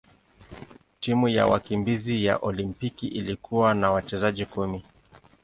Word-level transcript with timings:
Timu 0.99 1.29
ya 1.29 1.45
wakimbizi 1.45 2.25
ya 2.25 2.37
Olimpiki 2.37 3.07
ilikuwa 3.07 3.73
na 3.73 3.91
wachezaji 3.91 4.45
kumi. 4.45 4.83